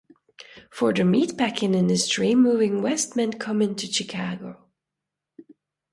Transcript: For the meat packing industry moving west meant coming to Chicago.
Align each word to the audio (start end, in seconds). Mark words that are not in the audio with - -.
For 0.71 0.93
the 0.93 1.03
meat 1.05 1.37
packing 1.37 1.75
industry 1.75 2.33
moving 2.33 2.81
west 2.81 3.15
meant 3.15 3.39
coming 3.39 3.75
to 3.75 3.85
Chicago. 3.85 4.65